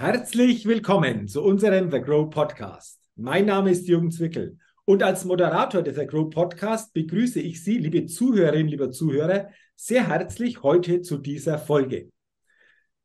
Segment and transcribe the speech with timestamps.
[0.00, 3.00] Herzlich willkommen zu unserem The Grow Podcast.
[3.16, 7.78] Mein Name ist Jürgen Zwickel und als Moderator des The Grow Podcast begrüße ich Sie,
[7.78, 12.10] liebe Zuhörerinnen, lieber Zuhörer, sehr herzlich heute zu dieser Folge.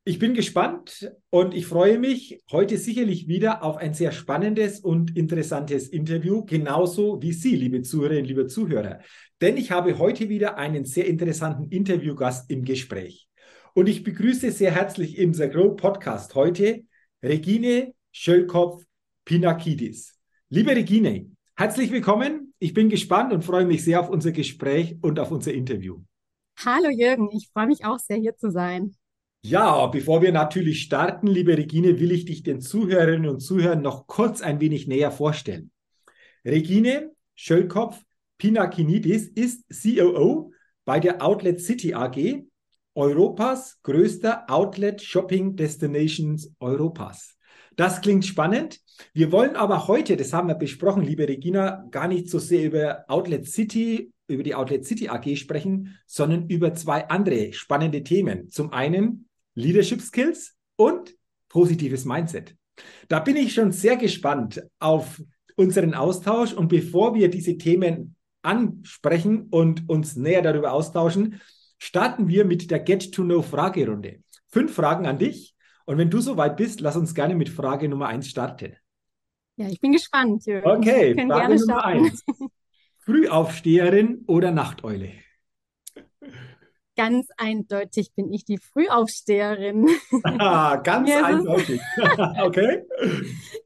[0.05, 5.17] Ich bin gespannt und ich freue mich heute sicherlich wieder auf ein sehr spannendes und
[5.17, 8.99] interessantes Interview, genauso wie Sie, liebe Zuhörerinnen, liebe Zuhörer.
[9.41, 13.27] Denn ich habe heute wieder einen sehr interessanten Interviewgast im Gespräch.
[13.75, 16.83] Und ich begrüße sehr herzlich im The Grow Podcast heute
[17.23, 20.13] Regine Schöllkopf-Pinakidis.
[20.49, 22.53] Liebe Regine, herzlich willkommen.
[22.59, 26.03] Ich bin gespannt und freue mich sehr auf unser Gespräch und auf unser Interview.
[26.63, 28.95] Hallo Jürgen, ich freue mich auch sehr, hier zu sein.
[29.41, 34.05] Ja, bevor wir natürlich starten, liebe Regine, will ich dich den Zuhörerinnen und Zuhörern noch
[34.05, 35.71] kurz ein wenig näher vorstellen.
[36.45, 40.51] Regine Schöllkopf-Pinakinidis ist COO
[40.85, 42.43] bei der Outlet City AG
[42.95, 47.35] Europas größter Outlet Shopping Destinations Europas.
[47.75, 48.79] Das klingt spannend.
[49.13, 53.05] Wir wollen aber heute, das haben wir besprochen, liebe Regina, gar nicht so sehr über
[53.07, 58.49] Outlet City, über die Outlet City AG sprechen, sondern über zwei andere spannende Themen.
[58.49, 61.15] Zum einen Leadership Skills und
[61.49, 62.55] positives Mindset.
[63.07, 65.21] Da bin ich schon sehr gespannt auf
[65.55, 71.39] unseren Austausch und bevor wir diese Themen ansprechen und uns näher darüber austauschen,
[71.83, 74.23] starten wir mit der Get-to-Know-Fragerunde.
[74.47, 75.53] Fünf Fragen an dich.
[75.85, 78.77] Und wenn du soweit bist, lass uns gerne mit Frage Nummer eins starten.
[79.57, 80.45] Ja, ich bin gespannt.
[80.45, 80.65] Jürgen.
[80.65, 82.23] Okay, Frage Nummer eins.
[82.99, 85.11] Frühaufsteherin oder Nachteule?
[86.95, 89.89] Ganz eindeutig bin ich die Frühaufsteherin.
[90.83, 91.81] Ganz ja, eindeutig.
[92.43, 92.83] okay.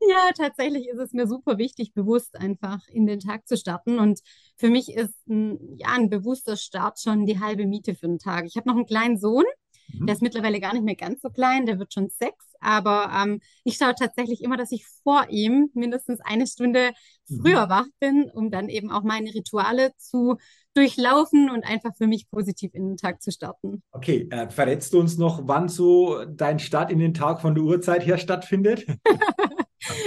[0.10, 4.00] Ja, tatsächlich ist es mir super wichtig, bewusst einfach in den Tag zu starten.
[4.00, 4.22] Und
[4.56, 8.46] für mich ist ein, ja, ein bewusster Start schon die halbe Miete für den Tag.
[8.46, 9.46] Ich habe noch einen kleinen Sohn,
[9.94, 10.06] Mhm.
[10.06, 13.40] Der ist mittlerweile gar nicht mehr ganz so klein, der wird schon sechs, aber ähm,
[13.64, 16.92] ich schaue tatsächlich immer, dass ich vor ihm mindestens eine Stunde
[17.28, 17.42] mhm.
[17.42, 20.38] früher wach bin, um dann eben auch meine Rituale zu
[20.74, 23.82] durchlaufen und einfach für mich positiv in den Tag zu starten.
[23.92, 27.64] Okay, äh, verrätst du uns noch, wann so dein Start in den Tag von der
[27.64, 28.86] Uhrzeit her stattfindet?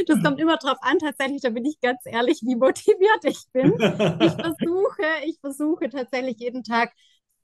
[0.08, 3.72] das kommt immer drauf an, tatsächlich, da bin ich ganz ehrlich, wie motiviert ich bin.
[4.20, 6.92] Ich versuche, ich versuche tatsächlich jeden Tag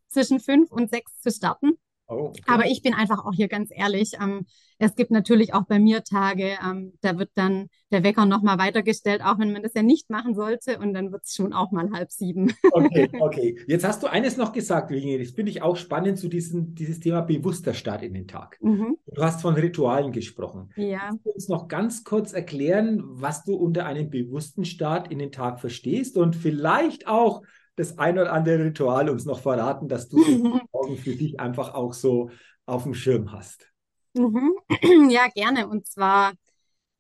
[0.09, 1.73] zwischen fünf und sechs zu starten.
[2.09, 2.43] Oh, okay.
[2.47, 4.13] Aber ich bin einfach auch hier ganz ehrlich.
[4.21, 4.47] Ähm,
[4.79, 9.23] es gibt natürlich auch bei mir Tage, ähm, da wird dann der Wecker nochmal weitergestellt,
[9.23, 10.79] auch wenn man das ja nicht machen sollte.
[10.79, 12.53] Und dann wird es schon auch mal halb sieben.
[12.73, 13.59] Okay, okay.
[13.67, 15.19] Jetzt hast du eines noch gesagt, Virginie.
[15.19, 18.59] Das finde ich auch spannend zu diesem dieses Thema bewusster Start in den Tag.
[18.61, 18.97] Mhm.
[19.07, 20.71] Du hast von Ritualen gesprochen.
[20.77, 21.09] Ja.
[21.09, 25.33] Kannst du uns noch ganz kurz erklären, was du unter einem bewussten Start in den
[25.33, 27.43] Tag verstehst und vielleicht auch
[27.77, 30.17] das ein oder andere Ritual uns noch verraten, dass du
[30.73, 32.31] morgen für dich einfach auch so
[32.67, 33.71] auf dem Schirm hast?
[34.17, 34.55] Mhm.
[35.11, 35.69] Ja, gerne.
[35.69, 36.35] Und zwar,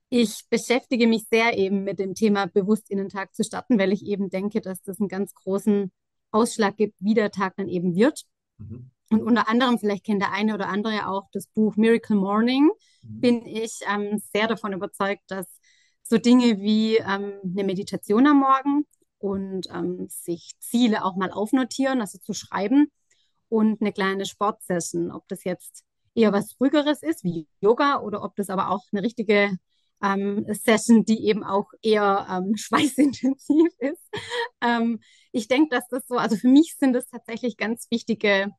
[0.08, 3.92] ich beschäftige mich sehr eben mit dem Thema bewusst in den Tag zu starten, weil
[3.92, 5.92] ich eben denke, dass das einen ganz großen
[6.30, 8.22] Ausschlag gibt, wie der Tag dann eben wird.
[8.58, 8.90] Mhm.
[9.10, 12.70] Und unter anderem, vielleicht kennt der eine oder andere auch das Buch Miracle Morning,
[13.02, 13.20] mhm.
[13.20, 15.46] bin ich ähm, sehr davon überzeugt, dass
[16.02, 18.84] so Dinge wie ähm, eine Meditation am Morgen,
[19.18, 22.90] und ähm, sich Ziele auch mal aufnotieren, also zu schreiben
[23.48, 25.84] und eine kleine Sportsession, ob das jetzt
[26.16, 29.56] eher was ruhigeres ist wie Yoga oder ob das aber auch eine richtige
[30.02, 34.02] ähm, Session, die eben auch eher ähm, schweißintensiv ist.
[34.60, 35.00] Ähm,
[35.32, 38.50] ich denke, dass das so, also für mich sind das tatsächlich ganz wichtige,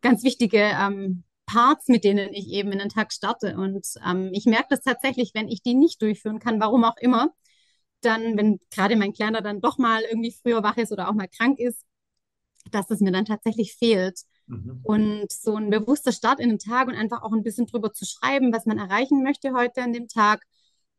[0.00, 3.56] ganz wichtige ähm, Parts, mit denen ich eben in den Tag starte.
[3.56, 7.32] Und ähm, ich merke das tatsächlich, wenn ich die nicht durchführen kann, warum auch immer,
[8.00, 11.28] dann, wenn gerade mein Kleiner dann doch mal irgendwie früher wach ist oder auch mal
[11.28, 11.84] krank ist,
[12.70, 14.20] dass es mir dann tatsächlich fehlt.
[14.46, 14.80] Mhm.
[14.82, 18.04] Und so ein bewusster Start in den Tag und einfach auch ein bisschen drüber zu
[18.04, 20.44] schreiben, was man erreichen möchte heute an dem Tag,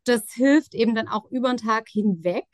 [0.03, 2.45] das hilft eben dann auch über den Tag hinweg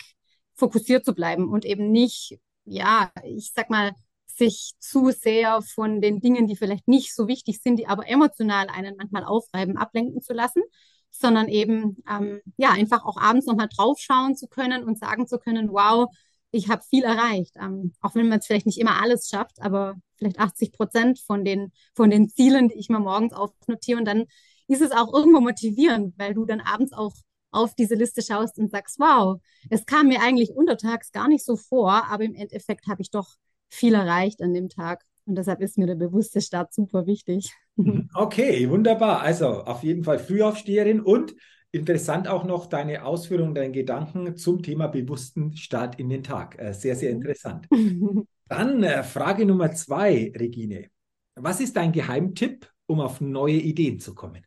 [0.56, 3.92] fokussiert zu bleiben und eben nicht, ja, ich sag mal,
[4.26, 8.68] sich zu sehr von den Dingen, die vielleicht nicht so wichtig sind, die aber emotional
[8.70, 10.64] einen manchmal aufreiben, ablenken zu lassen,
[11.12, 15.70] sondern eben ähm, ja einfach auch abends nochmal draufschauen zu können und sagen zu können,
[15.72, 16.10] wow,
[16.54, 17.56] ich habe viel erreicht.
[17.60, 21.44] Ähm, auch wenn man es vielleicht nicht immer alles schafft, aber vielleicht 80 Prozent von
[21.44, 23.98] den, von den Zielen, die ich mir morgens aufnotiere.
[23.98, 24.26] Und dann
[24.68, 27.14] ist es auch irgendwo motivierend, weil du dann abends auch
[27.52, 29.40] auf diese Liste schaust und sagst, wow,
[29.70, 33.36] es kam mir eigentlich untertags gar nicht so vor, aber im Endeffekt habe ich doch
[33.70, 35.04] viel erreicht an dem Tag.
[35.26, 37.52] Und deshalb ist mir der bewusste Start super wichtig.
[38.14, 39.22] Okay, wunderbar.
[39.22, 41.34] Also auf jeden Fall Frühaufsteherin und
[41.74, 46.58] interessant auch noch deine Ausführungen, deine Gedanken zum Thema bewussten Start in den Tag.
[46.60, 47.22] Äh, sehr, sehr mhm.
[47.22, 47.68] interessant.
[48.48, 50.90] Dann äh, Frage Nummer zwei, Regine.
[51.36, 54.46] Was ist dein Geheimtipp, um auf neue Ideen zu kommen?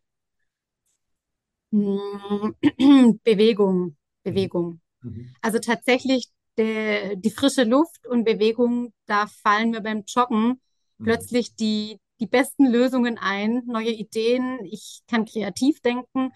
[1.73, 2.53] Mm,
[3.25, 4.81] Bewegung, Bewegung.
[5.03, 5.35] Mhm.
[5.43, 10.61] Also tatsächlich de, die frische Luft und Bewegung, da fallen mir beim Joggen
[10.99, 11.05] mhm.
[11.05, 14.61] plötzlich die, die besten Lösungen ein, neue Ideen.
[14.65, 16.31] Ich kann kreativ denken.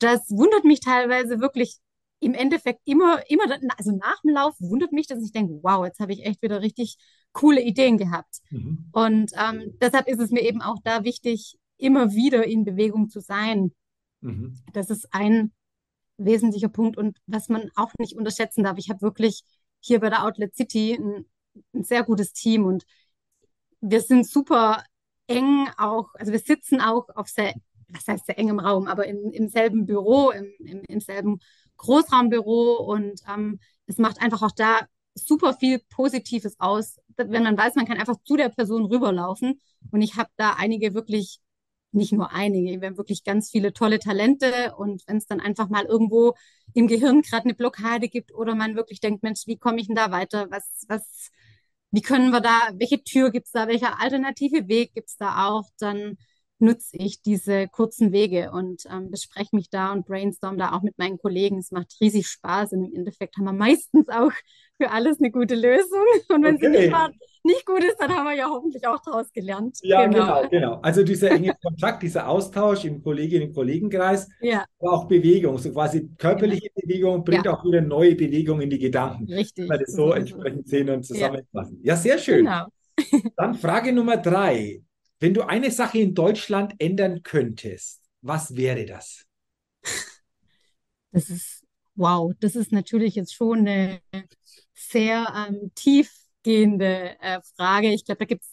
[0.00, 1.78] Das wundert mich teilweise wirklich
[2.20, 3.44] im Endeffekt immer, immer,
[3.78, 6.60] also nach dem Lauf wundert mich, dass ich denke, wow, jetzt habe ich echt wieder
[6.60, 6.98] richtig
[7.32, 8.40] coole Ideen gehabt.
[8.50, 8.88] Mhm.
[8.92, 13.20] Und ähm, deshalb ist es mir eben auch da wichtig, immer wieder in Bewegung zu
[13.20, 13.72] sein.
[14.20, 14.58] Mhm.
[14.72, 15.52] Das ist ein
[16.18, 18.76] wesentlicher Punkt und was man auch nicht unterschätzen darf.
[18.76, 19.42] Ich habe wirklich
[19.80, 21.24] hier bei der Outlet City ein,
[21.74, 22.84] ein sehr gutes Team und
[23.80, 24.84] wir sind super
[25.26, 27.54] eng auch, also wir sitzen auch auf sehr,
[27.92, 31.40] was heißt sehr engem Raum, aber im, im selben Büro, im, im, im selben
[31.76, 34.80] Großraumbüro und ähm, es macht einfach auch da
[35.14, 39.60] super viel Positives aus, wenn man weiß, man kann einfach zu der Person rüberlaufen.
[39.90, 41.40] Und ich habe da einige wirklich,
[41.92, 44.74] nicht nur einige, wir haben wirklich ganz viele tolle Talente.
[44.76, 46.34] Und wenn es dann einfach mal irgendwo
[46.74, 49.96] im Gehirn gerade eine Blockade gibt oder man wirklich denkt, Mensch, wie komme ich denn
[49.96, 50.46] da weiter?
[50.50, 51.30] Was, was,
[51.90, 55.48] wie können wir da, welche Tür gibt es da, welcher alternative Weg gibt es da
[55.48, 55.68] auch?
[55.78, 56.16] Dann
[56.60, 60.98] nutze ich diese kurzen Wege und ähm, bespreche mich da und brainstorm da auch mit
[60.98, 61.58] meinen Kollegen.
[61.58, 64.32] Es macht riesig Spaß und im Endeffekt haben wir meistens auch
[64.80, 66.06] für alles eine gute Lösung.
[66.28, 66.66] Und wenn okay.
[66.66, 67.10] sie nicht, mal,
[67.44, 69.78] nicht gut ist, dann haben wir ja hoffentlich auch daraus gelernt.
[69.82, 70.40] Ja, genau.
[70.40, 70.80] genau, genau.
[70.82, 74.64] Also dieser enge Kontakt, dieser Austausch im Kolleginnen- und Kollegenkreis, ja.
[74.78, 76.86] aber auch Bewegung, so quasi körperliche genau.
[76.86, 77.54] Bewegung bringt ja.
[77.54, 79.30] auch wieder neue Bewegung in die Gedanken.
[79.32, 79.68] Richtig.
[79.68, 81.80] Weil das so, so entsprechend sehen und zusammenfassen.
[81.82, 81.94] Ja.
[81.94, 82.44] ja, sehr schön.
[82.46, 82.66] Genau.
[83.36, 84.82] Dann Frage Nummer drei.
[85.20, 89.26] Wenn du eine Sache in Deutschland ändern könntest, was wäre das?
[91.12, 91.64] Das ist,
[91.94, 94.00] wow, das ist natürlich jetzt schon eine
[94.74, 97.92] sehr ähm, tiefgehende äh, Frage.
[97.92, 98.50] Ich glaube, da gibt es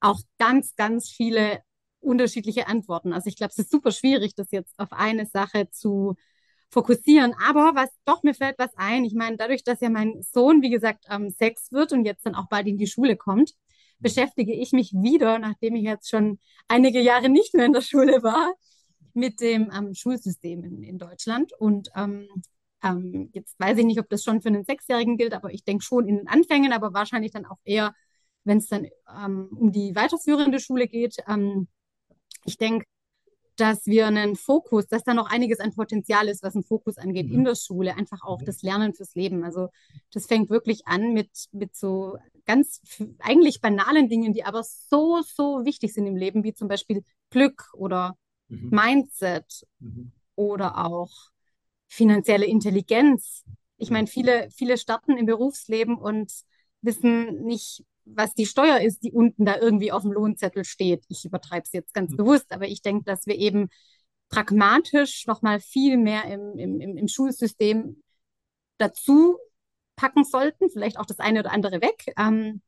[0.00, 1.60] auch ganz, ganz viele
[2.00, 3.12] unterschiedliche Antworten.
[3.12, 6.16] Also ich glaube, es ist super schwierig, das jetzt auf eine Sache zu
[6.70, 7.34] fokussieren.
[7.46, 9.04] Aber was doch mir fällt was ein.
[9.04, 12.34] Ich meine, dadurch, dass ja mein Sohn, wie gesagt, ähm, sechs wird und jetzt dann
[12.34, 13.54] auch bald in die Schule kommt,
[14.04, 18.22] beschäftige ich mich wieder, nachdem ich jetzt schon einige Jahre nicht mehr in der Schule
[18.22, 18.52] war,
[19.14, 21.52] mit dem ähm, Schulsystem in, in, Deutschland.
[21.58, 22.28] Und ähm,
[22.82, 25.82] ähm, jetzt weiß ich nicht, ob das schon für einen Sechsjährigen gilt, aber ich denke
[25.82, 27.94] schon in den Anfängen, aber wahrscheinlich dann auch eher,
[28.44, 28.86] wenn es dann
[29.24, 31.16] ähm, um die weiterführende Schule geht.
[31.26, 31.68] Ähm,
[32.44, 32.84] ich denke,
[33.56, 37.28] dass wir einen Fokus, dass da noch einiges an Potenzial ist, was einen Fokus angeht
[37.28, 37.34] mhm.
[37.36, 38.44] in der Schule, einfach auch mhm.
[38.44, 39.44] das Lernen fürs Leben.
[39.44, 39.68] Also
[40.12, 42.80] das fängt wirklich an mit, mit so ganz
[43.18, 47.70] eigentlich banalen Dingen, die aber so, so wichtig sind im Leben, wie zum Beispiel Glück
[47.74, 48.16] oder
[48.48, 48.70] mhm.
[48.70, 50.12] Mindset mhm.
[50.34, 51.10] oder auch
[51.88, 53.44] finanzielle Intelligenz.
[53.76, 56.32] Ich meine, viele, viele starten im Berufsleben und
[56.80, 61.04] wissen nicht, was die Steuer ist, die unten da irgendwie auf dem Lohnzettel steht.
[61.08, 62.16] Ich übertreibe es jetzt ganz mhm.
[62.16, 63.68] bewusst, aber ich denke, dass wir eben
[64.28, 68.02] pragmatisch noch mal viel mehr im, im, im Schulsystem
[68.78, 69.38] dazu
[69.96, 72.60] packen sollten, vielleicht auch das eine oder andere weg, ähm,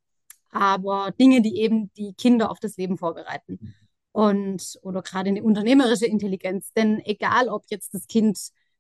[0.51, 3.75] aber Dinge, die eben die Kinder auf das Leben vorbereiten.
[4.13, 6.73] Und oder gerade eine unternehmerische Intelligenz.
[6.73, 8.39] Denn egal, ob jetzt das Kind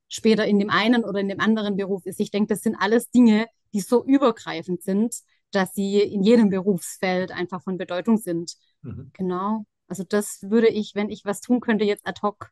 [0.09, 3.11] später in dem einen oder in dem anderen Beruf ist, ich denke, das sind alles
[3.11, 5.17] Dinge, die so übergreifend sind,
[5.51, 8.55] dass sie in jedem Berufsfeld einfach von Bedeutung sind.
[8.81, 9.11] Mhm.
[9.13, 9.67] Genau.
[9.89, 12.51] Also das würde ich, wenn ich was tun könnte, jetzt ad hoc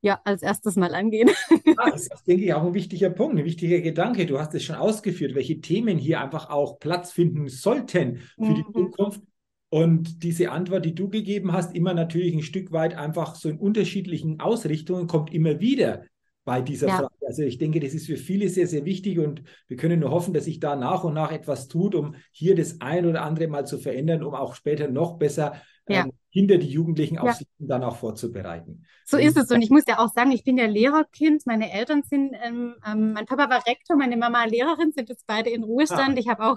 [0.00, 1.30] ja, als erstes mal angehen.
[1.64, 4.26] Ja, das ist, denke ich, auch ein wichtiger Punkt, ein wichtiger Gedanke.
[4.26, 8.54] Du hast es schon ausgeführt, welche Themen hier einfach auch Platz finden sollten für mhm.
[8.54, 9.22] die Zukunft.
[9.70, 13.58] Und diese Antwort, die du gegeben hast, immer natürlich ein Stück weit einfach so in
[13.58, 16.04] unterschiedlichen Ausrichtungen, kommt immer wieder
[16.48, 16.96] bei dieser ja.
[16.96, 17.14] Frage.
[17.26, 20.32] Also ich denke, das ist für viele sehr, sehr wichtig und wir können nur hoffen,
[20.32, 23.66] dass sich da nach und nach etwas tut, um hier das ein oder andere mal
[23.66, 26.04] zu verändern, um auch später noch besser ja.
[26.04, 27.20] ähm, Kinder, die Jugendlichen ja.
[27.20, 28.86] aufs Leben dann auch vorzubereiten.
[29.04, 32.02] So ist es und ich muss ja auch sagen, ich bin ja Lehrerkind, meine Eltern
[32.02, 36.16] sind, ähm, ähm, mein Papa war Rektor, meine Mama Lehrerin, sind jetzt beide in Ruhestand.
[36.16, 36.18] Ah.
[36.18, 36.56] Ich habe auch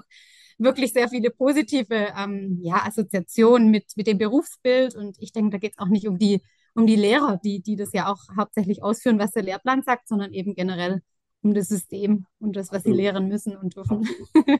[0.56, 5.58] wirklich sehr viele positive ähm, ja, Assoziationen mit, mit dem Berufsbild und ich denke, da
[5.58, 6.40] geht es auch nicht um die
[6.74, 10.32] um die Lehrer, die, die das ja auch hauptsächlich ausführen, was der Lehrplan sagt, sondern
[10.32, 11.02] eben generell
[11.42, 12.96] um das System und das, was Absolut.
[12.96, 14.06] sie lehren müssen und dürfen.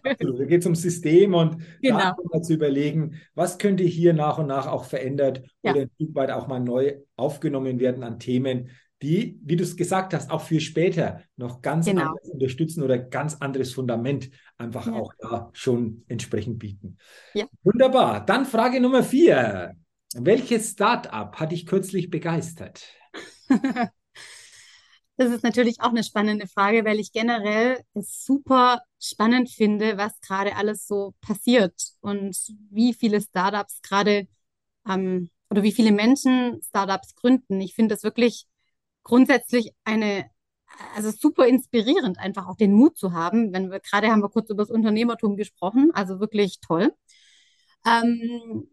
[0.04, 0.40] Absolut.
[0.40, 2.14] Da geht es ums System und genau.
[2.42, 5.73] zu überlegen, was könnte hier nach und nach auch verändert ja.
[5.73, 9.76] oder ein Stück weit auch mal neu aufgenommen werden an Themen, die, wie du es
[9.76, 12.02] gesagt hast, auch für später noch ganz genau.
[12.02, 14.92] anders unterstützen oder ganz anderes Fundament einfach ja.
[14.95, 16.99] auch da schon entsprechend bieten.
[17.35, 17.47] Ja.
[17.64, 18.25] Wunderbar.
[18.25, 19.75] Dann Frage Nummer vier.
[20.14, 22.87] Welches Startup hat dich kürzlich begeistert?
[25.16, 30.19] Das ist natürlich auch eine spannende Frage, weil ich generell es super spannend finde, was
[30.21, 32.37] gerade alles so passiert und
[32.71, 34.26] wie viele Startups gerade
[34.88, 37.61] ähm, oder wie viele Menschen Startups gründen.
[37.61, 38.47] Ich finde das wirklich
[39.04, 40.31] grundsätzlich eine,
[40.97, 43.52] also super inspirierend, einfach auch den Mut zu haben.
[43.52, 46.92] Wenn wir gerade haben wir kurz über das Unternehmertum gesprochen, also wirklich toll.
[47.87, 48.66] Ähm,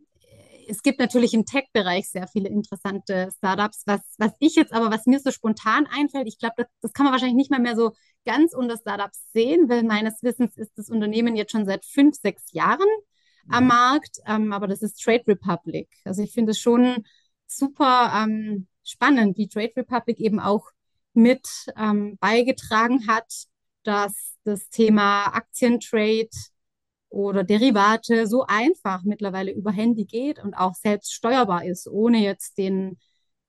[0.69, 3.83] es gibt natürlich im Tech-Bereich sehr viele interessante Startups.
[3.85, 7.05] Was, was ich jetzt aber, was mir so spontan einfällt, ich glaube, das, das kann
[7.05, 7.93] man wahrscheinlich nicht mal mehr so
[8.25, 12.51] ganz unter Startups sehen, weil meines Wissens ist das Unternehmen jetzt schon seit fünf, sechs
[12.51, 12.87] Jahren
[13.49, 13.69] am mhm.
[13.69, 14.19] Markt.
[14.27, 15.89] Ähm, aber das ist Trade Republic.
[16.05, 17.03] Also ich finde es schon
[17.47, 20.67] super ähm, spannend, wie Trade Republic eben auch
[21.13, 21.47] mit
[21.77, 23.45] ähm, beigetragen hat,
[23.83, 26.29] dass das Thema Aktientrade
[27.09, 32.57] oder Derivate so einfach mittlerweile über Handy geht und auch selbst steuerbar ist, ohne jetzt
[32.57, 32.97] den,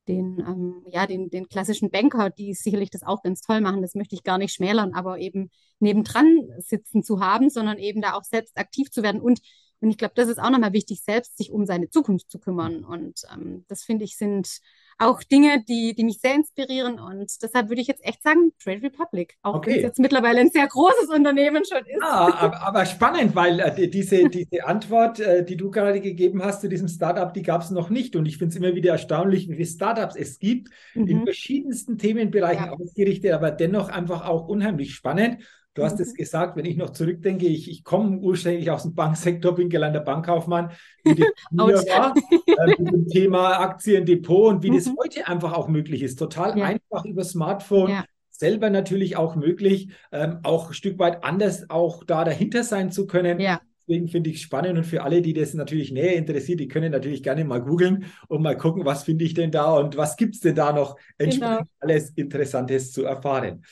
[0.08, 3.94] den, ähm, ja, den, den klassischen Banker, die sicherlich das auch ganz toll machen, das
[3.94, 8.24] möchte ich gar nicht schmälern, aber eben nebendran sitzen zu haben, sondern eben da auch
[8.24, 9.20] selbst aktiv zu werden.
[9.20, 9.40] Und,
[9.80, 12.84] und ich glaube, das ist auch nochmal wichtig, selbst sich um seine Zukunft zu kümmern.
[12.84, 14.60] Und ähm, das finde ich sind
[15.00, 17.00] auch Dinge, die, die mich sehr inspirieren.
[17.00, 19.70] Und deshalb würde ich jetzt echt sagen, Trade Republic, auch okay.
[19.70, 22.02] wenn es jetzt mittlerweile ein sehr großes Unternehmen schon ist.
[22.02, 26.60] Ja, aber, aber spannend, weil äh, diese, diese Antwort, äh, die du gerade gegeben hast
[26.60, 28.14] zu diesem Startup, die gab es noch nicht.
[28.14, 31.06] Und ich finde es immer wieder erstaunlich, wie viele Startups es gibt, mhm.
[31.06, 32.72] in verschiedensten Themenbereichen ja.
[32.72, 35.38] ausgerichtet, aber dennoch einfach auch unheimlich spannend.
[35.74, 36.16] Du hast es mhm.
[36.16, 40.72] gesagt, wenn ich noch zurückdenke, ich, ich komme ursprünglich aus dem Banksektor, bin gelernter Bankkaufmann,
[41.04, 42.14] wie das früher war,
[42.46, 44.76] äh, mit dem Thema Aktiendepot und wie mhm.
[44.76, 46.18] das heute einfach auch möglich ist.
[46.18, 46.64] Total ja.
[46.64, 47.90] einfach über Smartphone.
[47.90, 48.04] Ja.
[48.30, 53.06] Selber natürlich auch möglich, ähm, auch ein Stück weit anders auch da dahinter sein zu
[53.06, 53.38] können.
[53.38, 53.60] Ja.
[53.86, 56.90] Deswegen finde ich es spannend und für alle, die das natürlich näher interessiert, die können
[56.90, 60.36] natürlich gerne mal googeln und mal gucken, was finde ich denn da und was gibt
[60.36, 61.70] es denn da noch entsprechend genau.
[61.80, 63.62] alles Interessantes zu erfahren.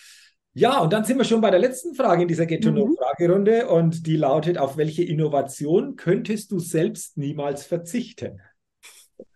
[0.59, 3.71] Ja, und dann sind wir schon bei der letzten Frage in dieser Get-to-Know-Fragerunde mhm.
[3.71, 8.41] und die lautet, auf welche Innovation könntest du selbst niemals verzichten?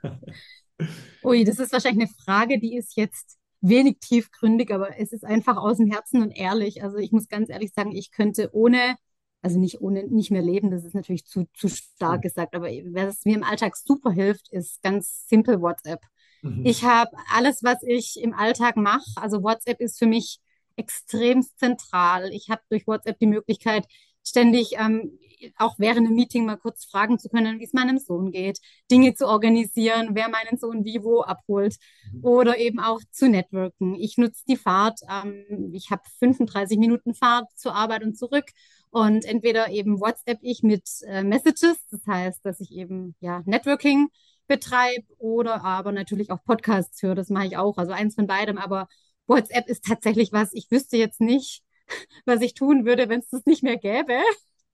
[1.23, 5.59] Ui, das ist wahrscheinlich eine Frage, die ist jetzt wenig tiefgründig, aber es ist einfach
[5.59, 6.83] aus dem Herzen und ehrlich.
[6.83, 8.97] Also ich muss ganz ehrlich sagen, ich könnte ohne,
[9.43, 12.23] also nicht ohne, nicht mehr leben, das ist natürlich zu, zu stark mhm.
[12.23, 16.00] gesagt, aber was mir im Alltag super hilft, ist ganz simpel WhatsApp.
[16.43, 16.67] Mhm.
[16.67, 20.41] Ich habe alles, was ich im Alltag mache, also WhatsApp ist für mich
[20.76, 22.31] extrem zentral.
[22.33, 23.87] Ich habe durch WhatsApp die Möglichkeit,
[24.25, 25.19] ständig ähm,
[25.57, 28.61] auch während einem Meeting mal kurz fragen zu können, wie es meinem Sohn geht,
[28.91, 31.76] Dinge zu organisieren, wer meinen Sohn wie wo abholt
[32.12, 32.25] mhm.
[32.25, 33.95] oder eben auch zu networken.
[33.97, 38.47] Ich nutze die Fahrt, ähm, ich habe 35 Minuten Fahrt zur Arbeit und zurück
[38.91, 44.09] und entweder eben WhatsApp ich mit äh, Messages, das heißt, dass ich eben ja Networking
[44.47, 48.59] betreibe oder aber natürlich auch Podcasts höre, das mache ich auch, also eins von beidem,
[48.59, 48.88] aber
[49.26, 51.62] WhatsApp ist tatsächlich was, ich wüsste jetzt nicht,
[52.26, 54.14] was ich tun würde, wenn es das nicht mehr gäbe.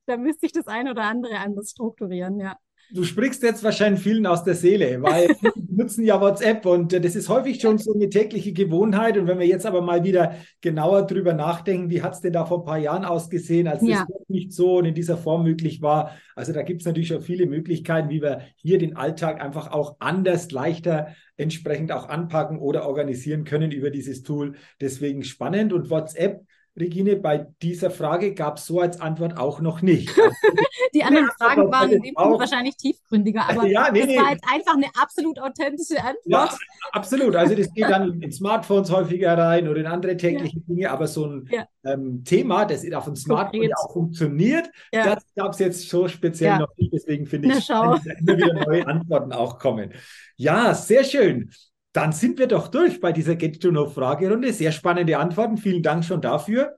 [0.06, 2.56] Da müsste ich das ein oder andere anders strukturieren, ja.
[2.90, 7.00] Du sprichst jetzt wahrscheinlich vielen aus der Seele, weil wir nutzen ja WhatsApp und äh,
[7.00, 9.18] das ist häufig schon so eine tägliche Gewohnheit.
[9.18, 12.46] Und wenn wir jetzt aber mal wieder genauer drüber nachdenken, wie hat es denn da
[12.46, 14.06] vor ein paar Jahren ausgesehen, als ja.
[14.08, 16.12] das nicht so und in dieser Form möglich war?
[16.34, 19.96] Also da gibt es natürlich schon viele Möglichkeiten, wie wir hier den Alltag einfach auch
[19.98, 24.56] anders, leichter entsprechend auch anpacken oder organisieren können über dieses Tool.
[24.80, 26.44] Deswegen spannend und WhatsApp
[26.80, 30.10] Regine, bei dieser Frage gab es so als Antwort auch noch nicht.
[30.94, 34.18] die anderen ja, Fragen waren in dem Punkt wahrscheinlich tiefgründiger, aber ja, nee, das nee.
[34.18, 36.24] war jetzt einfach eine absolut authentische Antwort.
[36.24, 36.50] Ja,
[36.92, 37.36] absolut.
[37.36, 40.62] Also das geht dann in Smartphones häufiger rein oder in andere tägliche ja.
[40.68, 41.50] Dinge, aber so ein
[41.84, 46.58] ähm, Thema, das auf dem Smartphone ja auch funktioniert, das gab es jetzt so speziell
[46.58, 46.92] noch nicht.
[46.92, 49.92] Deswegen finde ich, dass immer wieder neue Antworten auch kommen.
[50.36, 51.50] Ja, sehr schön.
[51.98, 54.52] Dann sind wir doch durch bei dieser Get-to-Know-Fragerunde.
[54.52, 55.56] Sehr spannende Antworten.
[55.56, 56.76] Vielen Dank schon dafür.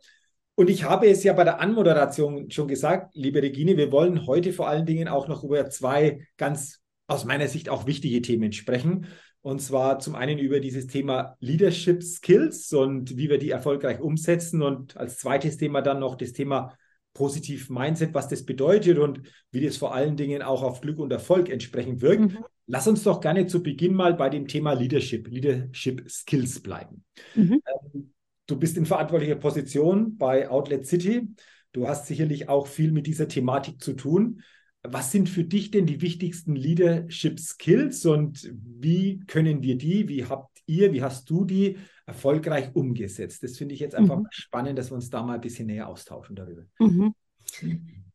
[0.55, 4.55] Und ich habe es ja bei der Anmoderation schon gesagt, liebe Regine, wir wollen heute
[4.55, 9.09] vor allen Dingen auch noch über zwei ganz aus meiner Sicht auch wichtige Themen sprechen.
[9.43, 14.63] Und zwar zum einen über dieses Thema Leadership Skills und wie wir die erfolgreich umsetzen.
[14.63, 16.79] Und als zweites Thema dann noch das Thema
[17.13, 21.13] Positiv Mindset, was das bedeutet und wie das vor allen Dingen auch auf Glück und
[21.13, 22.33] Erfolg entsprechend wirkt.
[22.33, 22.45] Mhm.
[22.67, 27.05] Lass uns doch gerne zu Beginn mal bei dem Thema Leadership, Leadership Skills bleiben.
[27.35, 27.61] Mhm.
[27.95, 28.13] Ähm,
[28.47, 31.29] du bist in verantwortlicher Position bei Outlet City.
[31.73, 34.43] Du hast sicherlich auch viel mit dieser Thematik zu tun.
[34.83, 40.25] Was sind für dich denn die wichtigsten Leadership Skills und wie können wir die, wie
[40.25, 41.77] habt ihr, wie hast du die
[42.11, 43.43] erfolgreich umgesetzt?
[43.43, 44.27] Das finde ich jetzt einfach mhm.
[44.31, 46.65] spannend, dass wir uns da mal ein bisschen näher austauschen darüber.
[46.79, 47.15] Mhm.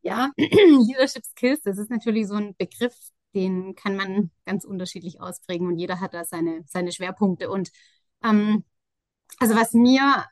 [0.01, 2.93] Ja, Leadership Skills, das ist natürlich so ein Begriff,
[3.33, 7.49] den kann man ganz unterschiedlich ausprägen und jeder hat da seine, seine Schwerpunkte.
[7.49, 7.71] Und
[8.23, 8.63] ähm,
[9.39, 10.25] also was mir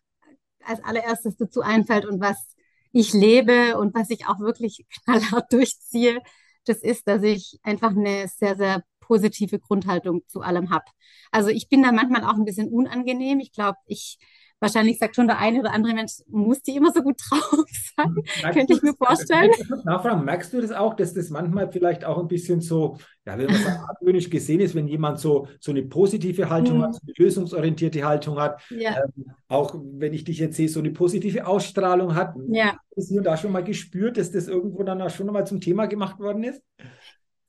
[0.66, 2.56] als allererstes dazu einfällt und was
[2.92, 6.22] ich lebe und was ich auch wirklich knallhart durchziehe,
[6.66, 10.86] das ist, dass ich einfach eine sehr, sehr positive Grundhaltung zu allem habe.
[11.32, 13.40] Also ich bin da manchmal auch ein bisschen unangenehm.
[13.40, 14.18] Ich glaube, ich
[14.64, 18.16] wahrscheinlich sagt schon der eine oder andere Mensch, muss die immer so gut drauf sein?
[18.16, 19.52] Merkst Könnte ich mir vorstellen.
[19.84, 23.48] Nachfragen, merkst du das auch, dass das manchmal vielleicht auch ein bisschen so, ja, wenn
[23.48, 26.84] man so argwöhnisch gesehen ist, wenn jemand so, so eine positive Haltung mhm.
[26.84, 28.96] hat, so eine lösungsorientierte Haltung hat, ja.
[28.98, 32.34] ähm, auch wenn ich dich jetzt sehe, so eine positive Ausstrahlung hat.
[32.48, 32.78] Ja.
[32.96, 35.86] Hast du da schon mal gespürt, dass das irgendwo dann auch schon mal zum Thema
[35.88, 36.62] gemacht worden ist?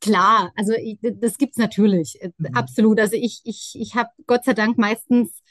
[0.05, 2.55] Klar, also ich, das gibt es natürlich, äh, mhm.
[2.55, 3.01] absolut.
[3.01, 5.43] Also ich, ich, ich habe Gott sei Dank meistens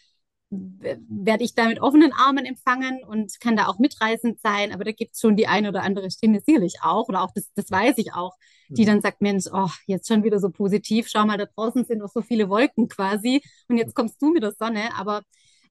[1.10, 4.72] werde ich da mit offenen Armen empfangen und kann da auch mitreißend sein.
[4.72, 7.50] Aber da gibt es schon die eine oder andere Stimme sicherlich auch, oder auch das,
[7.56, 8.36] das weiß ich auch,
[8.70, 8.88] die mhm.
[8.88, 12.12] dann sagt, Mensch, oh, jetzt schon wieder so positiv, schau mal, da draußen sind noch
[12.12, 14.96] so viele Wolken quasi und jetzt kommst du mit der Sonne.
[14.96, 15.24] Aber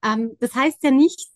[0.03, 1.29] ähm, das heißt ja nicht,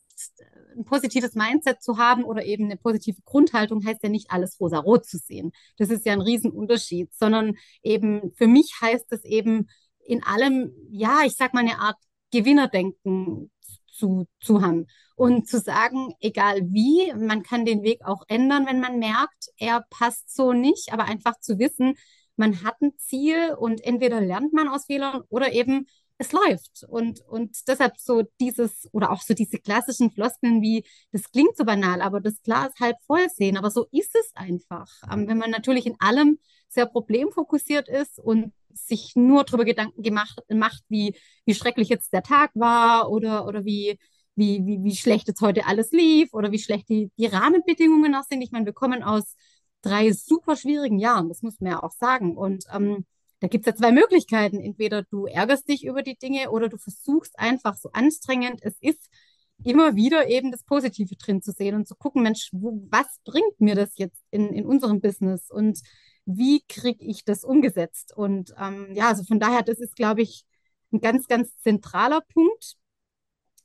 [0.75, 5.05] ein positives Mindset zu haben oder eben eine positive Grundhaltung heißt ja nicht alles rosa-rot
[5.05, 5.51] zu sehen.
[5.77, 9.69] Das ist ja ein Riesenunterschied, sondern eben für mich heißt es eben
[10.05, 11.97] in allem, ja, ich sag mal eine Art
[12.31, 13.51] Gewinnerdenken
[13.91, 14.87] zu, zu haben.
[15.15, 19.83] Und zu sagen, egal wie, man kann den Weg auch ändern, wenn man merkt, er
[19.89, 21.95] passt so nicht, aber einfach zu wissen,
[22.35, 26.83] man hat ein Ziel und entweder lernt man aus Fehlern oder eben es läuft.
[26.87, 31.63] Und, und deshalb so dieses, oder auch so diese klassischen Floskeln wie, das klingt so
[31.65, 33.57] banal, aber das Glas halb voll sehen.
[33.57, 34.87] Aber so ist es einfach.
[35.11, 40.39] Ähm, wenn man natürlich in allem sehr problemfokussiert ist und sich nur darüber Gedanken gemacht,
[40.49, 43.97] macht, wie, wie schrecklich jetzt der Tag war oder, oder wie,
[44.35, 48.23] wie, wie, wie schlecht jetzt heute alles lief oder wie schlecht die, die Rahmenbedingungen auch
[48.23, 48.41] sind.
[48.41, 49.35] Ich meine, wir kommen aus
[49.81, 52.37] drei super schwierigen Jahren, das muss man ja auch sagen.
[52.37, 53.05] Und ähm,
[53.39, 54.59] da gibt es ja zwei Möglichkeiten.
[54.59, 59.09] Entweder du ärgerst dich über die Dinge oder du versuchst einfach so anstrengend es ist,
[59.63, 63.59] immer wieder eben das Positive drin zu sehen und zu gucken, Mensch, wo, was bringt
[63.59, 65.79] mir das jetzt in, in unserem Business und
[66.25, 68.15] wie kriege ich das umgesetzt?
[68.15, 70.45] Und ähm, ja, also von daher, das ist, glaube ich,
[70.91, 72.75] ein ganz, ganz zentraler Punkt.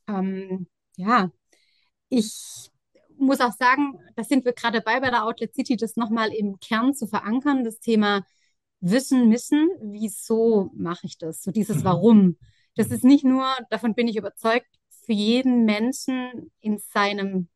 [0.08, 1.30] Ähm, ja,
[2.08, 2.70] ich
[3.16, 6.58] muss auch sagen, da sind wir gerade dabei bei der Outlet City, das nochmal im
[6.60, 8.24] Kern zu verankern, das Thema
[8.82, 11.42] Wissen, Missen, wieso mache ich das?
[11.42, 11.84] So dieses mhm.
[11.84, 12.36] Warum.
[12.74, 14.66] Das ist nicht nur, davon bin ich überzeugt,
[15.04, 17.48] für jeden Menschen in seinem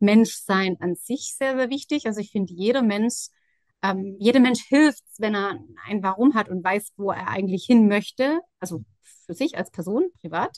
[0.00, 2.06] Menschsein an sich sehr, sehr wichtig.
[2.06, 3.28] Also ich finde, jeder Mensch,
[3.82, 7.86] ähm, jeder Mensch hilft, wenn er ein Warum hat und weiß, wo er eigentlich hin
[7.86, 8.40] möchte.
[8.60, 8.84] Also
[9.26, 10.56] für sich als Person, privat.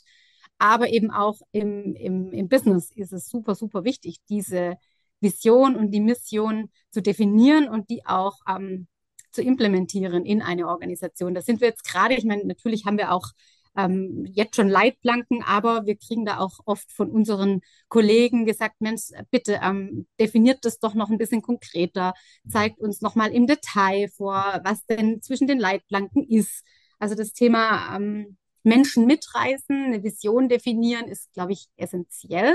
[0.59, 4.77] Aber eben auch im, im, im Business ist es super, super wichtig, diese
[5.19, 8.87] Vision und die Mission zu definieren und die auch ähm,
[9.31, 11.33] zu implementieren in eine Organisation.
[11.33, 13.31] Da sind wir jetzt gerade, ich meine, natürlich haben wir auch
[13.77, 19.11] ähm, jetzt schon Leitplanken, aber wir kriegen da auch oft von unseren Kollegen gesagt, Mensch,
[19.29, 22.13] bitte ähm, definiert das doch noch ein bisschen konkreter,
[22.49, 26.65] zeigt uns noch mal im Detail vor, was denn zwischen den Leitplanken ist.
[26.99, 32.53] Also das Thema ähm, Menschen mitreißen, eine Vision definieren, ist, glaube ich, essentiell.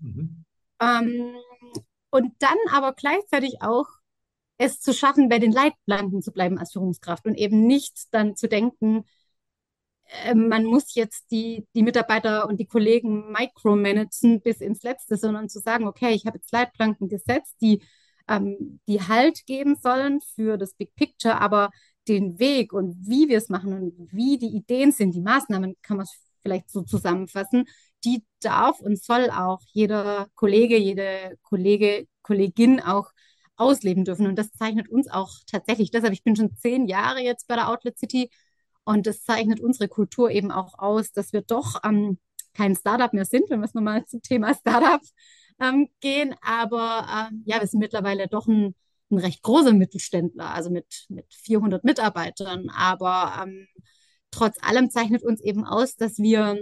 [0.00, 0.44] Mhm.
[0.80, 1.34] Ähm,
[2.10, 3.86] und dann aber gleichzeitig auch
[4.58, 8.48] es zu schaffen, bei den Leitplanken zu bleiben als Führungskraft und eben nicht dann zu
[8.48, 9.04] denken,
[10.24, 15.48] äh, man muss jetzt die, die Mitarbeiter und die Kollegen micromanagen bis ins Letzte, sondern
[15.48, 17.82] zu sagen, okay, ich habe jetzt Leitplanken gesetzt, die,
[18.28, 21.70] ähm, die Halt geben sollen für das Big Picture, aber
[22.08, 25.98] den Weg und wie wir es machen und wie die Ideen sind, die Maßnahmen, kann
[25.98, 26.06] man
[26.42, 27.66] vielleicht so zusammenfassen,
[28.04, 33.10] die darf und soll auch jeder Kollege, jede Kollege, Kollegin auch
[33.58, 34.26] ausleben dürfen.
[34.26, 35.90] Und das zeichnet uns auch tatsächlich.
[35.90, 38.30] Deshalb, ich bin schon zehn Jahre jetzt bei der Outlet City
[38.84, 42.18] und das zeichnet unsere Kultur eben auch aus, dass wir doch ähm,
[42.54, 45.02] kein Startup mehr sind, wenn wir es nochmal zum Thema Startup
[45.60, 46.34] ähm, gehen.
[46.40, 48.74] Aber ähm, ja, wir sind mittlerweile doch ein,
[49.10, 52.70] ein recht großer Mittelständler, also mit, mit 400 Mitarbeitern.
[52.70, 53.66] Aber ähm,
[54.30, 56.58] trotz allem zeichnet uns eben aus, dass wir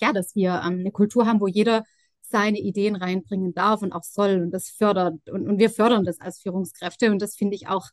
[0.00, 1.84] ja, dass wir ähm, eine Kultur haben, wo jeder
[2.26, 5.28] seine Ideen reinbringen darf und auch soll und das fördert.
[5.28, 7.88] Und, und wir fördern das als Führungskräfte und das finde ich auch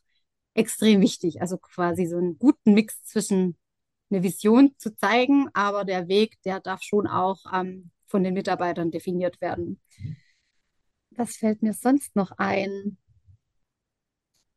[0.54, 1.40] extrem wichtig.
[1.40, 3.56] Also quasi so einen guten Mix zwischen
[4.10, 8.90] eine Vision zu zeigen, aber der Weg, der darf schon auch ähm, von den Mitarbeitern
[8.90, 9.80] definiert werden.
[11.10, 12.98] Was fällt mir sonst noch ein?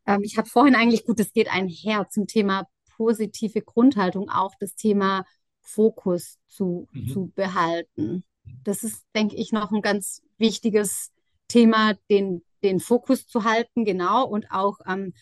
[0.05, 4.75] Ähm, ich habe vorhin eigentlich, gut, es geht einher zum Thema positive Grundhaltung, auch das
[4.75, 5.25] Thema
[5.61, 7.07] Fokus zu, mhm.
[7.07, 8.23] zu behalten.
[8.63, 11.11] Das ist, denke ich, noch ein ganz wichtiges
[11.47, 14.27] Thema, den, den Fokus zu halten, genau.
[14.27, 15.13] Und auch, ähm,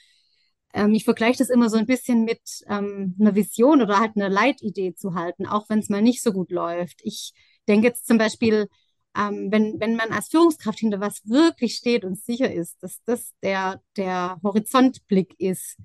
[0.73, 4.29] ähm, ich vergleiche das immer so ein bisschen mit ähm, einer Vision oder halt einer
[4.29, 7.01] Leitidee zu halten, auch wenn es mal nicht so gut läuft.
[7.03, 7.33] Ich
[7.67, 8.67] denke jetzt zum Beispiel,
[9.15, 13.31] ähm, wenn, wenn man als Führungskraft hinter was wirklich steht und sicher ist, dass das
[13.43, 15.77] der, der Horizontblick ist,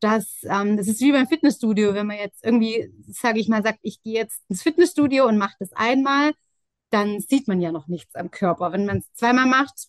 [0.00, 3.80] dass ähm, das ist wie beim Fitnessstudio, wenn man jetzt irgendwie, sage ich mal, sagt,
[3.82, 6.32] ich gehe jetzt ins Fitnessstudio und mache das einmal,
[6.90, 8.72] dann sieht man ja noch nichts am Körper.
[8.72, 9.88] Wenn man es zweimal macht,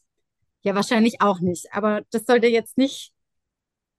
[0.64, 1.74] ja wahrscheinlich auch nicht.
[1.74, 3.14] Aber das sollte jetzt nicht,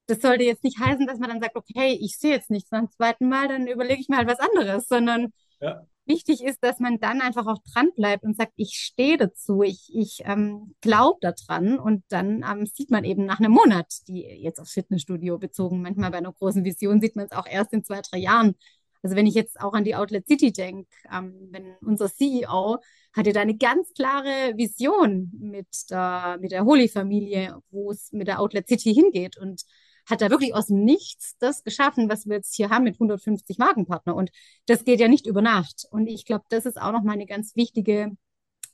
[0.06, 2.90] das sollte jetzt nicht heißen, dass man dann sagt, okay, ich sehe jetzt nichts beim
[2.90, 6.98] zweiten Mal, dann überlege ich mir halt was anderes, sondern ja wichtig ist, dass man
[6.98, 11.78] dann einfach auch dran bleibt und sagt, ich stehe dazu, ich, ich ähm, glaube daran
[11.78, 16.10] und dann ähm, sieht man eben nach einem Monat, die jetzt aufs Fitnessstudio bezogen, manchmal
[16.10, 18.56] bei einer großen Vision sieht man es auch erst in zwei, drei Jahren.
[19.02, 22.78] Also wenn ich jetzt auch an die Outlet City denke, ähm, wenn unser CEO
[23.14, 28.40] hatte da eine ganz klare Vision mit der, mit der Holy-Familie, wo es mit der
[28.40, 29.62] Outlet City hingeht und
[30.06, 34.14] hat da wirklich aus Nichts das geschaffen, was wir jetzt hier haben mit 150 Markenpartner.
[34.14, 34.30] Und
[34.66, 35.84] das geht ja nicht über Nacht.
[35.90, 38.10] Und ich glaube, das ist auch nochmal eine ganz wichtige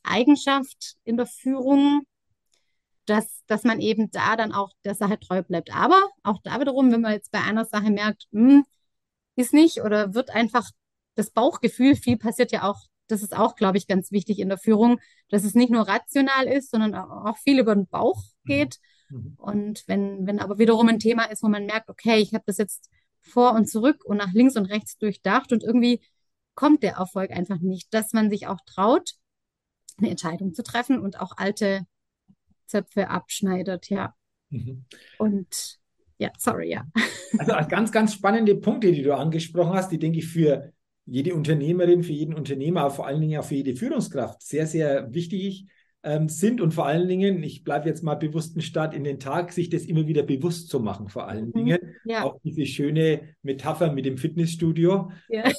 [0.02, 2.02] Eigenschaft in der Führung,
[3.04, 5.74] dass, dass man eben da dann auch der Sache treu bleibt.
[5.74, 8.64] Aber auch da wiederum, wenn man jetzt bei einer Sache merkt, mh, hm,
[9.38, 10.70] ist nicht oder wird einfach
[11.14, 14.58] das Bauchgefühl, viel passiert ja auch, das ist auch, glaube ich, ganz wichtig in der
[14.58, 18.48] Führung, dass es nicht nur rational ist, sondern auch viel über den Bauch mhm.
[18.48, 18.78] geht.
[18.80, 19.34] Mhm Mhm.
[19.36, 22.58] Und wenn, wenn aber wiederum ein Thema ist, wo man merkt, okay, ich habe das
[22.58, 26.00] jetzt vor und zurück und nach links und rechts durchdacht und irgendwie
[26.54, 29.12] kommt der Erfolg einfach nicht, dass man sich auch traut,
[29.96, 31.86] eine Entscheidung zu treffen und auch alte
[32.66, 34.14] Zöpfe abschneidet, ja.
[34.50, 34.84] Mhm.
[35.18, 35.78] Und
[36.18, 36.84] ja, sorry, ja.
[37.38, 40.72] Also ganz, ganz spannende Punkte, die du angesprochen hast, die denke ich für
[41.04, 45.12] jede Unternehmerin, für jeden Unternehmer, aber vor allen Dingen auch für jede Führungskraft sehr, sehr
[45.14, 45.66] wichtig
[46.02, 49.52] ähm, sind und vor allen Dingen, ich bleibe jetzt mal bewussten Start in den Tag,
[49.52, 51.52] sich das immer wieder bewusst zu machen, vor allen mhm.
[51.52, 51.78] Dingen.
[52.04, 52.24] Ja.
[52.24, 55.10] Auch diese schöne Metapher mit dem Fitnessstudio.
[55.28, 55.50] Ja.